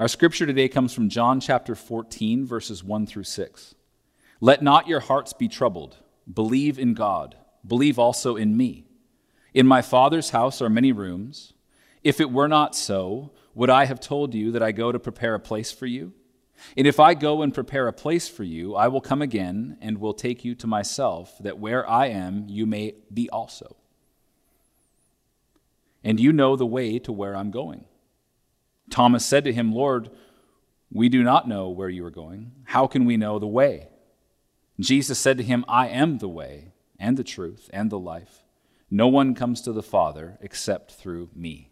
[0.00, 3.74] Our scripture today comes from John chapter 14, verses 1 through 6.
[4.40, 5.98] Let not your hearts be troubled.
[6.32, 7.36] Believe in God.
[7.66, 8.86] Believe also in me.
[9.52, 11.52] In my Father's house are many rooms.
[12.02, 15.34] If it were not so, would I have told you that I go to prepare
[15.34, 16.14] a place for you?
[16.78, 19.98] And if I go and prepare a place for you, I will come again and
[19.98, 23.76] will take you to myself, that where I am, you may be also.
[26.02, 27.84] And you know the way to where I'm going.
[28.90, 30.10] Thomas said to him, Lord,
[30.92, 32.52] we do not know where you are going.
[32.64, 33.88] How can we know the way?
[34.78, 38.44] Jesus said to him, I am the way and the truth and the life.
[38.90, 41.69] No one comes to the Father except through me.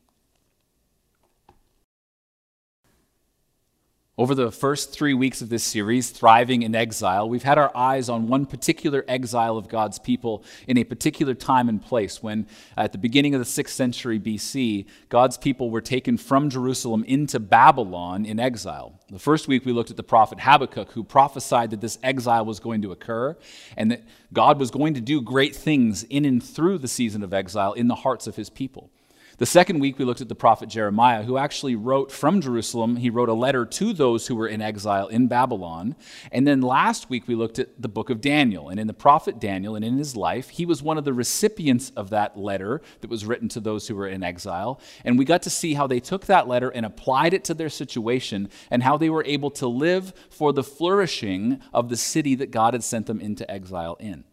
[4.18, 8.08] Over the first three weeks of this series, Thriving in Exile, we've had our eyes
[8.08, 12.90] on one particular exile of God's people in a particular time and place when, at
[12.90, 18.26] the beginning of the 6th century BC, God's people were taken from Jerusalem into Babylon
[18.26, 18.98] in exile.
[19.08, 22.58] The first week, we looked at the prophet Habakkuk, who prophesied that this exile was
[22.58, 23.36] going to occur
[23.76, 27.32] and that God was going to do great things in and through the season of
[27.32, 28.90] exile in the hearts of his people.
[29.36, 32.96] The second week, we looked at the prophet Jeremiah, who actually wrote from Jerusalem.
[32.96, 35.94] He wrote a letter to those who were in exile in Babylon.
[36.32, 38.68] And then last week, we looked at the book of Daniel.
[38.68, 41.90] And in the prophet Daniel and in his life, he was one of the recipients
[41.90, 44.80] of that letter that was written to those who were in exile.
[45.04, 47.68] And we got to see how they took that letter and applied it to their
[47.68, 52.50] situation and how they were able to live for the flourishing of the city that
[52.50, 54.24] God had sent them into exile in.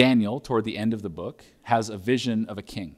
[0.00, 2.96] Daniel, toward the end of the book, has a vision of a king.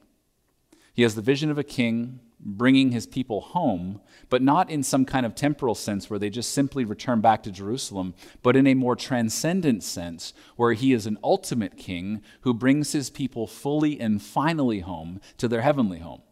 [0.94, 4.00] He has the vision of a king bringing his people home,
[4.30, 7.50] but not in some kind of temporal sense where they just simply return back to
[7.50, 12.92] Jerusalem, but in a more transcendent sense where he is an ultimate king who brings
[12.92, 16.22] his people fully and finally home to their heavenly home.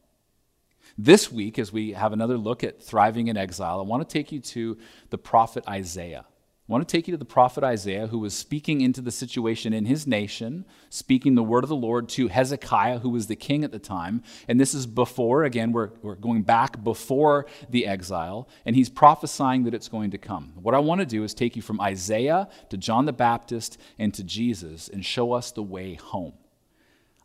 [0.97, 4.31] This week, as we have another look at thriving in exile, I want to take
[4.31, 6.27] you to the prophet Isaiah.
[6.71, 9.73] I want to take you to the prophet Isaiah, who was speaking into the situation
[9.73, 13.65] in his nation, speaking the word of the Lord to Hezekiah, who was the king
[13.65, 14.23] at the time.
[14.47, 19.65] And this is before, again, we're, we're going back before the exile, and he's prophesying
[19.65, 20.53] that it's going to come.
[20.63, 24.15] What I want to do is take you from Isaiah to John the Baptist and
[24.15, 26.35] to Jesus and show us the way home.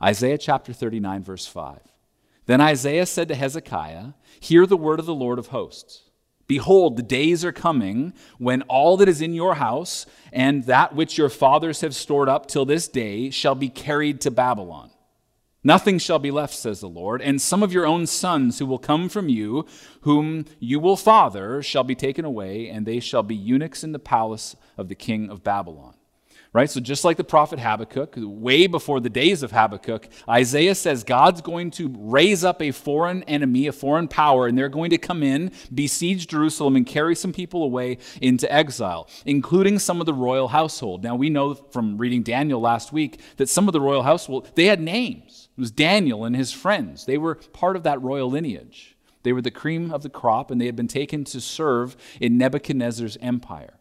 [0.01, 1.81] Isaiah chapter 39, verse 5.
[2.47, 6.01] Then Isaiah said to Hezekiah, Hear the word of the Lord of hosts.
[6.47, 11.17] Behold, the days are coming when all that is in your house and that which
[11.17, 14.91] your fathers have stored up till this day shall be carried to Babylon.
[15.63, 18.78] Nothing shall be left, says the Lord, and some of your own sons who will
[18.78, 19.66] come from you,
[20.01, 23.97] whom you will father, shall be taken away, and they shall be eunuchs in the
[23.97, 25.95] palace of the king of Babylon
[26.55, 26.69] right?
[26.69, 31.41] So, just like the prophet Habakkuk, way before the days of Habakkuk, Isaiah says God's
[31.41, 35.21] going to raise up a foreign enemy, a foreign power, and they're going to come
[35.21, 40.47] in, besiege Jerusalem, and carry some people away into exile, including some of the royal
[40.47, 41.03] household.
[41.03, 44.67] Now, we know from reading Daniel last week that some of the royal household, they
[44.67, 45.49] had names.
[45.57, 48.95] It was Daniel and his friends, they were part of that royal lineage.
[49.23, 52.38] They were the cream of the crop, and they had been taken to serve in
[52.38, 53.73] Nebuchadnezzar's empire.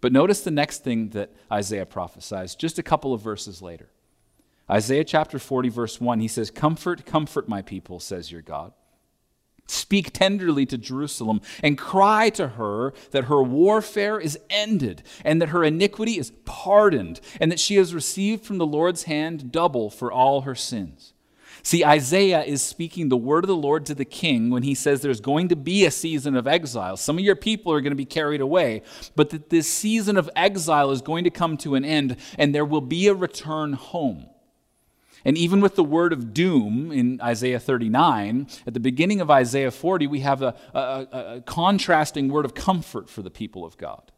[0.00, 3.90] But notice the next thing that Isaiah prophesies, just a couple of verses later.
[4.70, 8.72] Isaiah chapter 40, verse 1, he says, Comfort, comfort my people, says your God.
[9.68, 15.50] Speak tenderly to Jerusalem and cry to her that her warfare is ended and that
[15.50, 20.10] her iniquity is pardoned and that she has received from the Lord's hand double for
[20.10, 21.14] all her sins.
[21.64, 25.00] See, Isaiah is speaking the word of the Lord to the king when he says
[25.00, 26.96] there's going to be a season of exile.
[26.96, 28.82] Some of your people are going to be carried away,
[29.14, 32.64] but that this season of exile is going to come to an end and there
[32.64, 34.26] will be a return home.
[35.24, 39.70] And even with the word of doom in Isaiah 39, at the beginning of Isaiah
[39.70, 44.10] 40, we have a, a, a contrasting word of comfort for the people of God.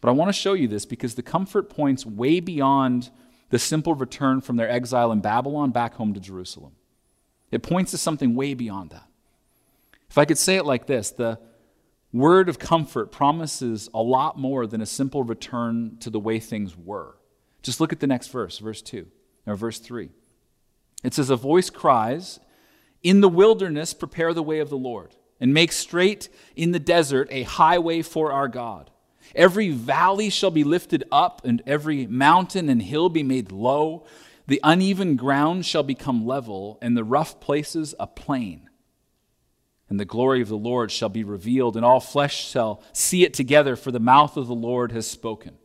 [0.00, 3.10] But I want to show you this because the comfort points way beyond
[3.50, 6.72] the simple return from their exile in Babylon back home to Jerusalem.
[7.50, 9.06] It points to something way beyond that.
[10.10, 11.38] If I could say it like this, the
[12.12, 16.76] word of comfort promises a lot more than a simple return to the way things
[16.76, 17.16] were.
[17.62, 19.06] Just look at the next verse, verse 2
[19.46, 20.10] or verse 3.
[21.02, 22.40] It says, A voice cries,
[23.02, 27.28] In the wilderness, prepare the way of the Lord, and make straight in the desert
[27.30, 28.90] a highway for our God.
[29.34, 34.04] Every valley shall be lifted up, and every mountain and hill be made low.
[34.46, 38.68] The uneven ground shall become level, and the rough places a plain.
[39.88, 43.34] And the glory of the Lord shall be revealed, and all flesh shall see it
[43.34, 45.56] together, for the mouth of the Lord has spoken.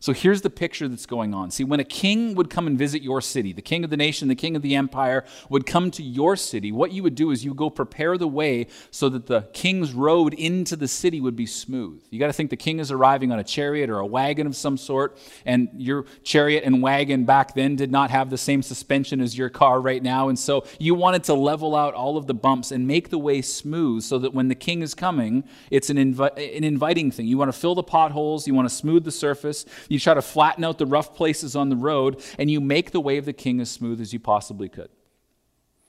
[0.00, 1.50] So here's the picture that's going on.
[1.50, 4.28] See, when a king would come and visit your city, the king of the nation,
[4.28, 7.44] the king of the empire would come to your city, what you would do is
[7.44, 11.46] you go prepare the way so that the king's road into the city would be
[11.46, 12.02] smooth.
[12.10, 14.56] You got to think the king is arriving on a chariot or a wagon of
[14.56, 15.16] some sort,
[15.46, 19.48] and your chariot and wagon back then did not have the same suspension as your
[19.48, 20.28] car right now.
[20.28, 23.40] And so you wanted to level out all of the bumps and make the way
[23.42, 27.26] smooth so that when the king is coming, it's an, invi- an inviting thing.
[27.26, 29.64] You want to fill the potholes, you want to smooth the surface.
[29.88, 33.00] You try to flatten out the rough places on the road, and you make the
[33.00, 34.90] way of the king as smooth as you possibly could.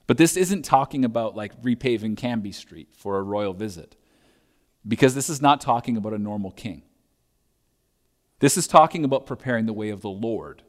[0.07, 3.95] But this isn't talking about like repaving Cambie Street for a royal visit,
[4.87, 6.83] because this is not talking about a normal king.
[8.39, 10.61] This is talking about preparing the way of the Lord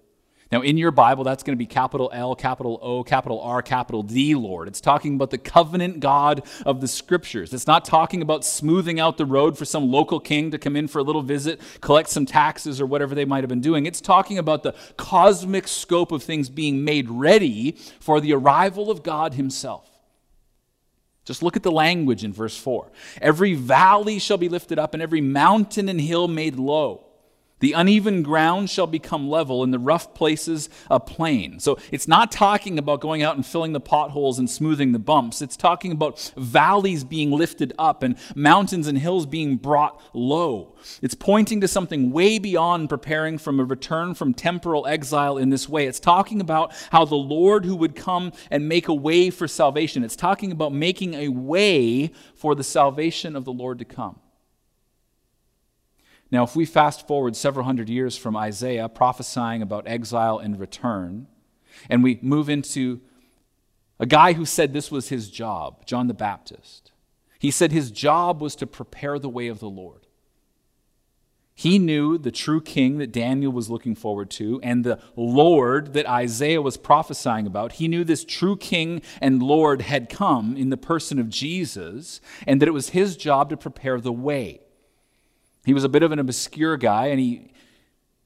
[0.53, 4.05] now, in your Bible, that's going to be capital L, capital O, capital R, capital
[4.05, 4.69] D, Lord.
[4.69, 7.53] It's talking about the covenant God of the scriptures.
[7.53, 10.87] It's not talking about smoothing out the road for some local king to come in
[10.87, 13.87] for a little visit, collect some taxes, or whatever they might have been doing.
[13.87, 19.03] It's talking about the cosmic scope of things being made ready for the arrival of
[19.03, 19.91] God Himself.
[21.25, 22.93] Just look at the language in verse 4.
[23.21, 27.06] Every valley shall be lifted up, and every mountain and hill made low.
[27.61, 31.59] The uneven ground shall become level, and the rough places a plain.
[31.59, 35.41] So it's not talking about going out and filling the potholes and smoothing the bumps.
[35.41, 40.75] It's talking about valleys being lifted up and mountains and hills being brought low.
[41.01, 45.67] It's pointing to something way beyond preparing from a return from temporal exile in this
[45.67, 45.87] way.
[45.87, 50.05] It's talking about how the Lord who would come and make a way for salvation.
[50.05, 54.21] It's talking about making a way for the salvation of the Lord to come.
[56.31, 61.29] Now, if we fast forward several hundred years from Isaiah prophesying about exile and return,
[61.89, 63.01] and we move into
[63.99, 66.93] a guy who said this was his job, John the Baptist.
[67.39, 70.07] He said his job was to prepare the way of the Lord.
[71.59, 76.07] He knew the true king that Daniel was looking forward to and the Lord that
[76.07, 77.73] Isaiah was prophesying about.
[77.73, 82.61] He knew this true king and Lord had come in the person of Jesus and
[82.61, 84.61] that it was his job to prepare the way.
[85.67, 87.51] He was a bit of an obscure guy, and he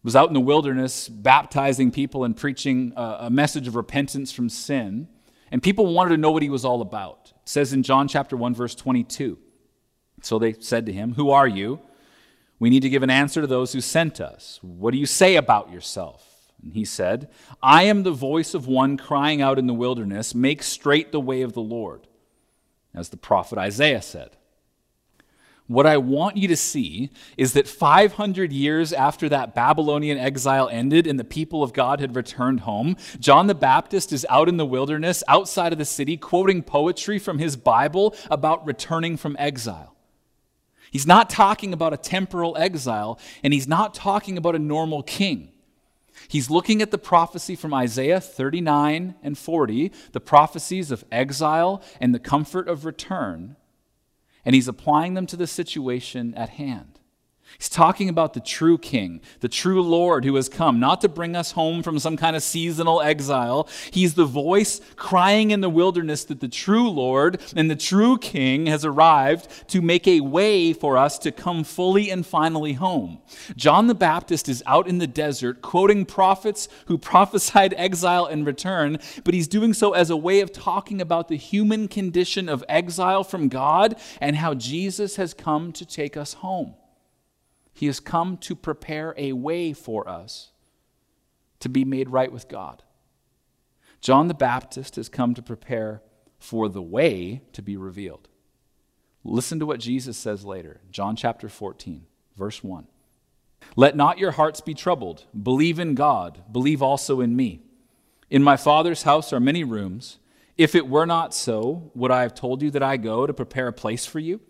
[0.03, 5.09] was out in the wilderness baptizing people and preaching a, message of repentance from sin.
[5.51, 7.33] And people wanted to know what he was all about.
[7.43, 9.39] It says in John chapter 1, verse 22.
[10.21, 11.81] So they said to him, Who are you?
[12.59, 14.59] We need to give an answer to those who sent us.
[14.63, 16.53] What do you say about yourself?
[16.63, 17.31] And he said,
[17.63, 21.41] I am the voice of one crying out in the wilderness, Make straight the way
[21.41, 22.07] of the Lord,
[22.95, 24.37] as the prophet Isaiah said.
[25.71, 31.07] What I want you to see is that 500 years after that Babylonian exile ended
[31.07, 34.67] and the people of God had returned home, John the Baptist is out in the
[34.67, 39.95] wilderness outside of the city quoting poetry from his Bible about returning from exile.
[40.91, 45.53] He's not talking about a temporal exile, and he's not talking about a normal king.
[46.27, 52.13] He's looking at the prophecy from Isaiah 39 and 40, the prophecies of exile and
[52.13, 53.55] the comfort of return
[54.45, 57.00] and he's applying them to the situation at hand.
[57.59, 61.37] He's talking about the true king, the true Lord who has come, not to bring
[61.37, 63.69] us home from some kind of seasonal exile.
[63.91, 68.67] He's the voice crying in the wilderness that the true Lord and the true king
[68.67, 73.19] has arrived to make a way for us to come fully and finally home.
[73.57, 78.99] John the Baptist is out in the desert quoting prophets who prophesied exile and return,
[79.25, 83.25] but he's doing so as a way of talking about the human condition of exile
[83.25, 86.75] from God and how Jesus has come to take us home.
[87.81, 90.51] He has come to prepare a way for us
[91.61, 92.83] to be made right with God.
[94.03, 96.03] John the Baptist has come to prepare
[96.39, 98.29] for the way to be revealed.
[99.25, 102.05] Listen to what Jesus says later, John chapter 14,
[102.37, 102.87] verse 1.
[103.77, 105.25] Let not your hearts be troubled.
[105.43, 106.53] Believe in God.
[106.53, 107.63] Believe also in me.
[108.29, 110.19] In my Father's house are many rooms.
[110.59, 113.69] If it were not so, would I have told you that I go to prepare
[113.69, 114.43] a place for you?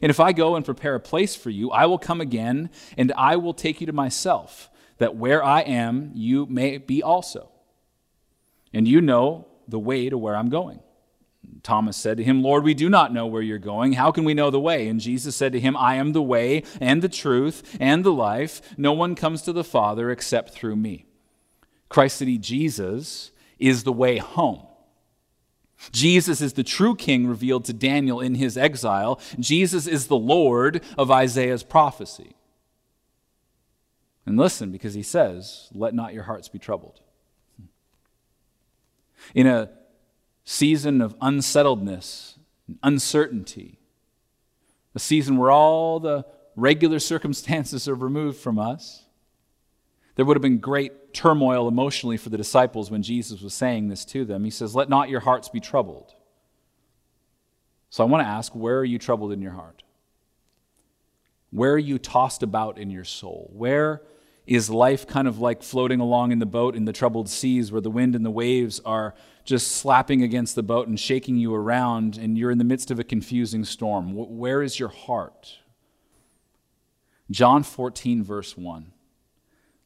[0.00, 3.12] And if I go and prepare a place for you, I will come again, and
[3.16, 7.50] I will take you to myself, that where I am, you may be also.
[8.72, 10.80] And you know the way to where I'm going.
[11.62, 13.92] Thomas said to him, Lord, we do not know where you're going.
[13.92, 14.88] How can we know the way?
[14.88, 18.62] And Jesus said to him, I am the way and the truth and the life.
[18.76, 21.06] No one comes to the Father except through me.
[21.88, 24.66] Christ City Jesus is the way home.
[25.90, 29.20] Jesus is the true king revealed to Daniel in his exile.
[29.38, 32.36] Jesus is the Lord of Isaiah's prophecy.
[34.24, 37.00] And listen, because he says, Let not your hearts be troubled.
[39.34, 39.70] In a
[40.44, 43.78] season of unsettledness, and uncertainty,
[44.94, 46.24] a season where all the
[46.54, 49.04] regular circumstances are removed from us,
[50.14, 54.04] There would have been great turmoil emotionally for the disciples when Jesus was saying this
[54.06, 54.44] to them.
[54.44, 56.14] He says, Let not your hearts be troubled.
[57.92, 59.82] So I want to ask, where are you troubled in your heart?
[61.50, 63.50] Where are you tossed about in your soul?
[63.52, 64.00] Where
[64.46, 67.82] is life kind of like floating along in the boat in the troubled seas where
[67.82, 69.14] the wind and the waves are
[69.44, 72.98] just slapping against the boat and shaking you around, and you're in the midst of
[72.98, 74.14] a confusing storm?
[74.14, 75.58] Where is your heart?
[77.30, 78.90] John 14, verse 1.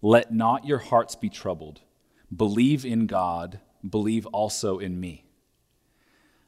[0.06, 1.80] Let not your hearts be troubled.
[2.34, 5.24] Believe in God, believe also in me.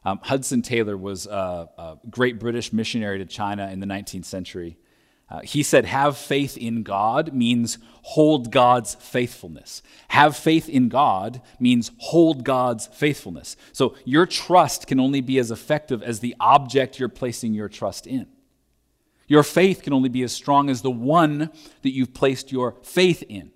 [0.05, 4.79] Um, Hudson Taylor was a, a, great British missionary to China in the 19th century.
[5.29, 9.83] Uh, he said, Have faith in God means hold God's faithfulness.
[10.07, 13.57] Have faith in God means hold God's faithfulness.
[13.73, 18.07] So your trust can only be as effective as the object you're placing your trust
[18.07, 18.29] in.
[19.29, 21.51] Your faith can only be as strong as the one
[21.83, 23.53] that you've placed your faith in.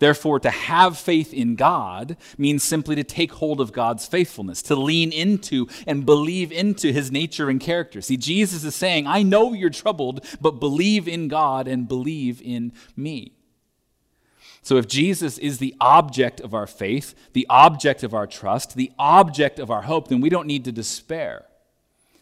[0.00, 4.76] Therefore, to have faith in God means simply to take hold of God's faithfulness, to
[4.76, 8.00] lean into and believe into his nature and character.
[8.00, 12.72] See, Jesus is saying, I know you're troubled, but believe in God and believe in
[12.96, 13.32] me.
[14.62, 18.92] So, if Jesus is the object of our faith, the object of our trust, the
[18.98, 21.47] object of our hope, then we don't need to despair.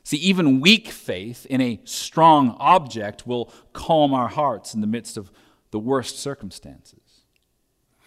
[0.06, 5.16] See, even weak faith in a strong object will calm our hearts in the midst
[5.16, 5.32] of
[5.72, 7.22] the worst circumstances.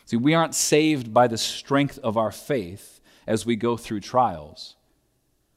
[0.05, 4.77] See, we aren't saved by the strength of our faith as we go through trials,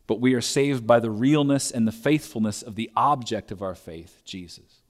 [0.08, 3.76] but we are saved by the realness and the faithfulness of the object of our
[3.76, 4.82] faith, Jesus.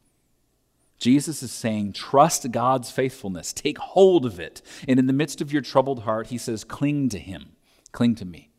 [0.97, 4.62] Jesus is saying, trust God's faithfulness, take hold of it.
[4.88, 7.50] And in the midst of your troubled heart, he says, cling to him,
[7.92, 8.51] cling to me.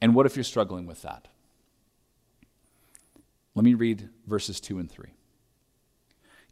[0.00, 1.28] And what if you're struggling with that?
[3.54, 5.10] Let me read verses 2 and 3.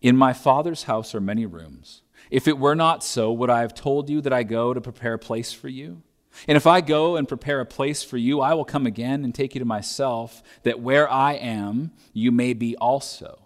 [0.01, 2.03] In my Father's house are many rooms.
[2.31, 5.15] If it were not so, would I have told you that I go to prepare
[5.15, 6.03] a place for you?
[6.49, 9.35] And if I go and prepare a place for you, I will come again and
[9.35, 13.39] take you to myself, that where I am, you may be also.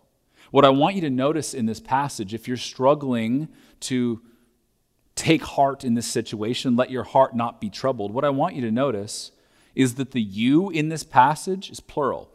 [0.50, 3.48] What I want you to notice in this passage, if you're struggling
[3.80, 4.22] to
[5.14, 8.62] take heart in this situation, let your heart not be troubled, what I want you
[8.62, 9.32] to notice
[9.76, 12.28] is that the you in this passage is plural.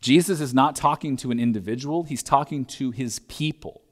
[0.00, 3.82] Jesus is not talking to an individual, he's talking to his people.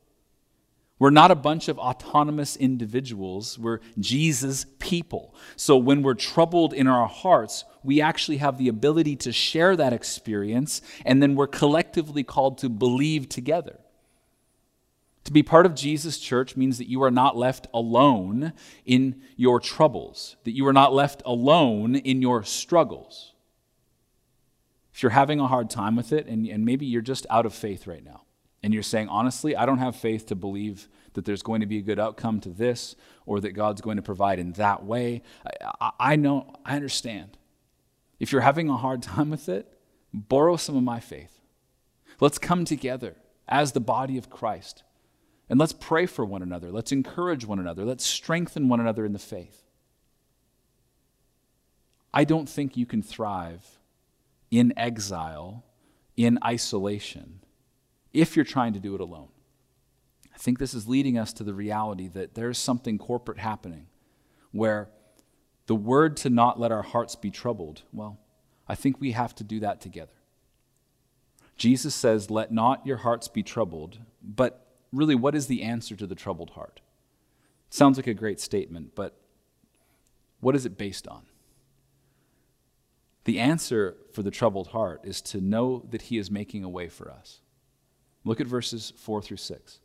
[1.00, 3.58] We're not a bunch of autonomous individuals.
[3.58, 5.34] We're Jesus' people.
[5.56, 9.92] So when we're troubled in our hearts, we actually have the ability to share that
[9.92, 13.80] experience, and then we're collectively called to believe together.
[15.24, 18.52] To be part of Jesus' church means that you are not left alone
[18.84, 23.32] in your troubles, that you are not left alone in your struggles.
[24.92, 27.54] If you're having a hard time with it, and, and maybe you're just out of
[27.54, 28.22] faith right now,
[28.62, 31.78] and you're saying, honestly, I don't have faith to believe that there's going to be
[31.78, 35.22] a good outcome to this or that God's going to provide in that way,
[35.80, 37.38] I, I know, I understand.
[38.20, 39.72] If you're having a hard time with it,
[40.12, 41.40] borrow some of my faith.
[42.20, 43.16] Let's come together
[43.48, 44.82] as the body of Christ
[45.48, 46.70] and let's pray for one another.
[46.70, 47.84] Let's encourage one another.
[47.84, 49.62] Let's strengthen one another in the faith.
[52.12, 53.78] I don't think you can thrive
[54.50, 55.64] in exile,
[56.16, 57.40] in isolation,
[58.12, 59.28] if you're trying to do it alone.
[60.34, 63.86] I think this is leading us to the reality that there's something corporate happening
[64.52, 64.88] where
[65.66, 68.18] the word to not let our hearts be troubled, well,
[68.68, 70.12] I think we have to do that together.
[71.56, 73.98] Jesus says, Let not your hearts be troubled.
[74.22, 74.63] But
[74.94, 76.80] really, what is the answer to the troubled heart?
[77.70, 79.16] Sounds like a great statement, but
[80.40, 81.22] what is it based on?
[83.24, 86.88] The answer for the troubled heart is to know that He is making a way
[86.88, 87.40] for us.
[88.24, 89.80] Look at verses 4 through 6.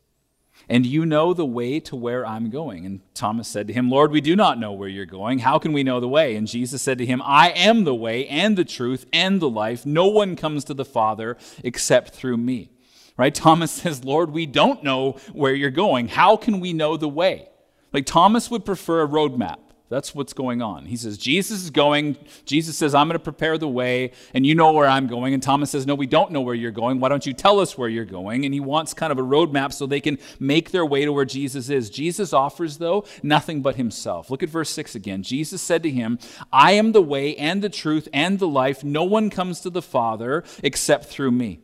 [0.67, 2.85] And you know the way to where I'm going.
[2.85, 5.39] And Thomas said to him, Lord, we do not know where you're going.
[5.39, 6.35] How can we know the way?
[6.35, 9.85] And Jesus said to him, I am the way and the truth and the life.
[9.85, 12.71] No one comes to the Father except through me.
[13.19, 13.35] Right?
[13.35, 16.07] Thomas says, Lord, we don't know where you're going.
[16.07, 17.49] How can we know the way?
[17.91, 19.57] Like Thomas would prefer a roadmap.
[19.89, 20.85] That's what's going on.
[20.85, 22.15] He says, Jesus is going.
[22.45, 25.33] Jesus says, I'm going to prepare the way, and you know where I'm going.
[25.33, 27.01] And Thomas says, No, we don't know where you're going.
[27.01, 28.45] Why don't you tell us where you're going?
[28.45, 31.25] And he wants kind of a roadmap so they can make their way to where
[31.25, 31.89] Jesus is.
[31.89, 34.29] Jesus offers, though, nothing but himself.
[34.29, 35.23] Look at verse 6 again.
[35.23, 36.19] Jesus said to him,
[36.53, 38.81] I am the way and the truth and the life.
[38.81, 41.59] No one comes to the Father except through me.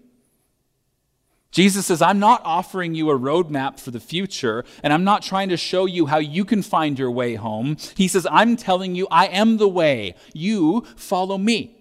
[1.55, 5.47] Jesus says, I'm not offering you a roadmap for the future, and I'm not trying
[5.47, 7.77] to show you how you can find your way home.
[7.95, 10.15] He says, I'm telling you, I am the way.
[10.33, 11.77] You follow me.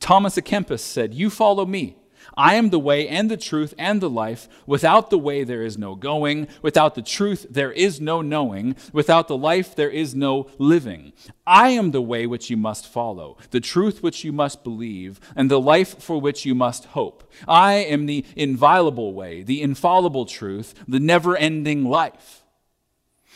[0.00, 1.96] Thomas à Kempis said, You follow me.
[2.34, 4.48] I am the way and the truth and the life.
[4.66, 6.48] Without the way, there is no going.
[6.62, 8.76] Without the truth, there is no knowing.
[8.92, 11.12] Without the life, there is no living.
[11.46, 15.50] I am the way which you must follow, the truth which you must believe, and
[15.50, 17.30] the life for which you must hope.
[17.46, 22.42] I am the inviolable way, the infallible truth, the never ending life.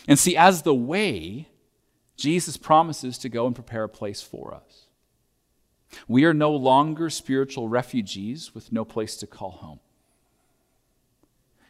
[0.08, 1.48] And see, as the way,
[2.16, 4.65] Jesus promises to go and prepare a place for us.
[6.08, 9.80] We are no longer spiritual refugees with no place to call home.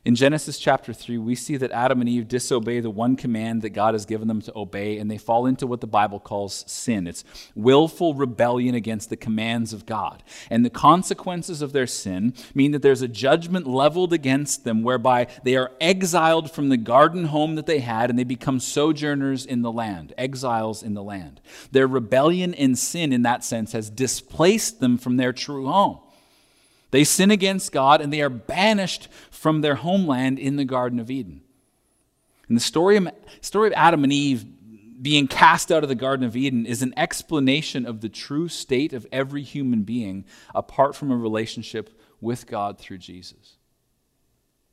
[0.07, 3.71] In Genesis chapter 3, we see that Adam and Eve disobey the one command that
[3.71, 7.09] God has given them to obey, and they fall into what the Bible calls sin.
[7.09, 7.25] It's
[7.57, 10.23] willful rebellion against the commands of God.
[10.49, 15.27] And the consequences of their sin mean that there's a judgment leveled against them whereby
[15.43, 19.63] they are exiled from the garden home that they had and they become sojourners in
[19.63, 21.41] the land, exiles in the land.
[21.73, 25.99] Their rebellion and sin, in that sense, has displaced them from their true home.
[26.97, 31.11] They sin against God and they are banished from their homeland in the Garden of
[31.11, 31.43] Eden.
[32.49, 33.11] And the story of,
[33.43, 34.47] story of Adam and Eve
[35.03, 38.95] being cast out of the Garden of Eden is an explanation of the true state
[38.95, 40.25] of every human being
[40.55, 43.59] apart from a relationship with God through Jesus.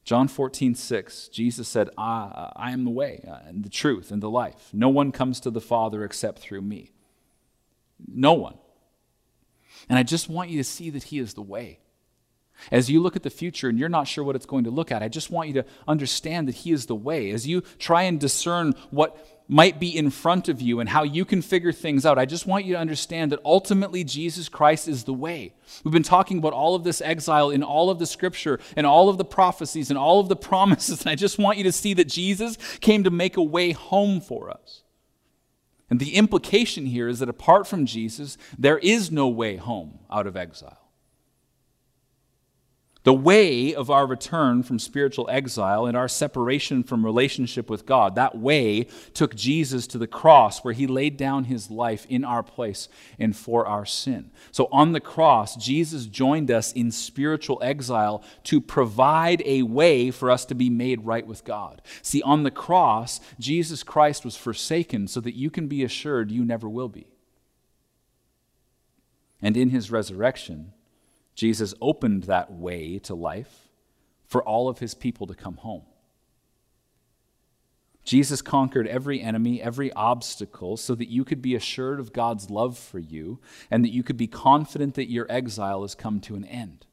[0.05, 4.29] John 14, 6, Jesus said, I, I am the way and the truth and the
[4.29, 4.69] life.
[4.71, 6.93] No one comes to the Father except through me.
[8.07, 8.57] No one.
[9.89, 11.81] And I just want you to see that He is the way.
[12.71, 14.91] As you look at the future and you're not sure what it's going to look
[14.91, 17.31] at, I just want you to understand that He is the way.
[17.31, 19.17] As you try and discern what
[19.47, 22.47] might be in front of you and how you can figure things out, I just
[22.47, 25.53] want you to understand that ultimately Jesus Christ is the way.
[25.83, 29.09] We've been talking about all of this exile in all of the scripture and all
[29.09, 31.93] of the prophecies and all of the promises, and I just want you to see
[31.95, 34.83] that Jesus came to make a way home for us.
[35.89, 40.25] And the implication here is that apart from Jesus, there is no way home out
[40.25, 40.82] of exile.
[43.03, 48.15] The way of our return from spiritual exile and our separation from relationship with God,
[48.15, 52.43] that way took Jesus to the cross where he laid down his life in our
[52.43, 52.87] place
[53.19, 54.31] and for our sin.
[54.51, 60.31] So on the cross, Jesus joined us in spiritual exile to provide a way for
[60.31, 61.81] us to be made right with God.
[62.01, 66.45] See, on the cross, Jesus Christ was forsaken so that you can be assured you
[66.45, 67.07] never will be.
[69.41, 70.71] And in his resurrection,
[71.35, 73.69] Jesus opened that way to life
[74.25, 75.83] for all of his people to come home.
[78.03, 82.77] Jesus conquered every enemy, every obstacle, so that you could be assured of God's love
[82.77, 83.39] for you
[83.71, 86.85] and that you could be confident that your exile has come to an end.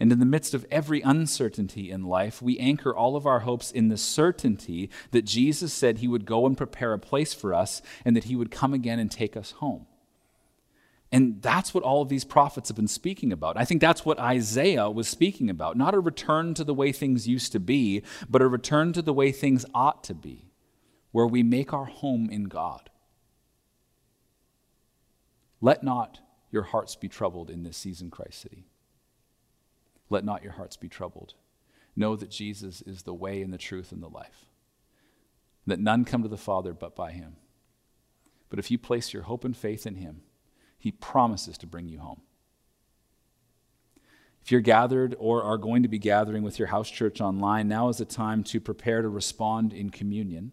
[0.00, 3.70] And in the midst of every uncertainty in life, we anchor all of our hopes
[3.70, 7.82] in the certainty that Jesus said he would go and prepare a place for us
[8.02, 9.86] and that he would come again and take us home.
[11.12, 13.56] And that's what all of these prophets have been speaking about.
[13.56, 15.76] I think that's what Isaiah was speaking about.
[15.76, 19.12] Not a return to the way things used to be, but a return to the
[19.12, 20.52] way things ought to be,
[21.10, 22.90] where we make our home in God.
[25.60, 26.20] Let not
[26.52, 28.66] your hearts be troubled in this season, Christ City.
[30.08, 31.34] Let not your hearts be troubled.
[31.96, 34.46] Know that Jesus is the way and the truth and the life,
[35.66, 37.36] that none come to the Father but by him.
[38.48, 40.22] But if you place your hope and faith in him,
[40.80, 42.22] he promises to bring you home.
[44.42, 47.90] If you're gathered or are going to be gathering with your house church online, now
[47.90, 50.52] is the time to prepare to respond in communion.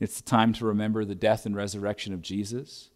[0.00, 2.88] It's the time to remember the death and resurrection of Jesus.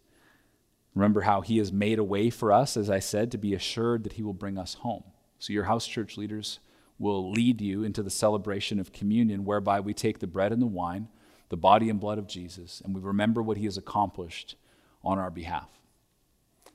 [0.94, 4.03] Remember how he has made a way for us, as I said, to be assured
[4.05, 5.05] that he will bring us home.
[5.38, 6.59] So, your house church leaders
[6.98, 10.66] will lead you into the celebration of communion, whereby we take the bread and the
[10.66, 11.09] wine,
[11.50, 14.57] the body and blood of Jesus, and we remember what he has accomplished
[15.05, 15.80] on our behalf.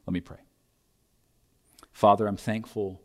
[0.06, 0.40] Let me pray.
[1.92, 3.02] Father, I'm thankful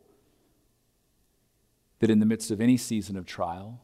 [2.01, 3.81] that in the midst of any season of trial,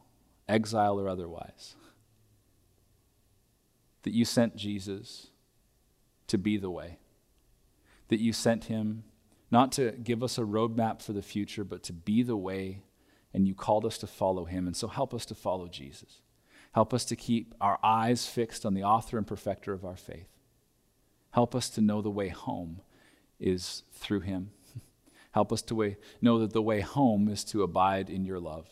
[0.48, 1.76] exile or otherwise,
[4.02, 5.28] that you sent Jesus
[6.26, 6.98] to be the way,
[8.08, 9.04] that you sent him
[9.50, 12.82] not to give us a roadmap for the future, but to be the way,
[13.32, 14.66] and you called us to follow him.
[14.66, 16.20] And so help us to follow Jesus.
[16.72, 20.28] Help us to keep our eyes fixed on the author and perfecter of our faith.
[21.30, 22.80] Help us to know the way home
[23.38, 24.50] is through him.
[25.32, 28.68] Help us to way, know that the way home is to abide in your love.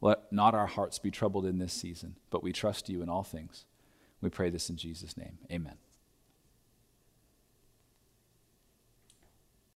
[0.00, 3.24] Let not our hearts be troubled in this season, but we trust you in all
[3.24, 3.64] things.
[4.20, 5.38] We pray this in Jesus' name.
[5.50, 5.76] Amen.